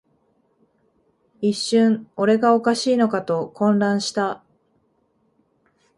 [1.41, 4.43] 一瞬、俺がおかしいのかと混乱した